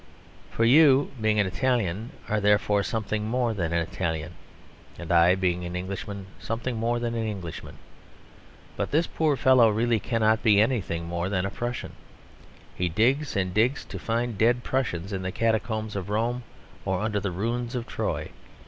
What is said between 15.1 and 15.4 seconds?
in the